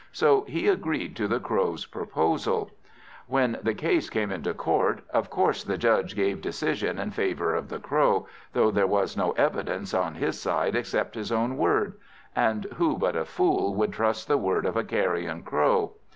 [0.11, 2.71] So he agreed to the Crow's proposal.
[3.27, 7.69] When the case came into court, of course the Judge gave decision in favour of
[7.69, 11.99] the Crow, though there was no evidence on his side except his own word:
[12.35, 15.91] and who but a fool would trust the word of a Carrion Crow?